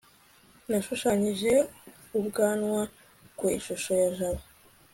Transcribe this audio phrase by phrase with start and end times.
[0.69, 1.53] nashushanyije
[2.19, 2.81] ubwanwa
[3.37, 4.43] ku ishusho ya jabo